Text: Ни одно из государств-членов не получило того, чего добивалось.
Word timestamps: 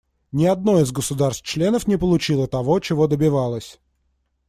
Ни 0.31 0.47
одно 0.47 0.79
из 0.81 0.91
государств-членов 0.91 1.85
не 1.85 1.95
получило 1.95 2.47
того, 2.47 2.79
чего 2.79 3.05
добивалось. 3.05 3.79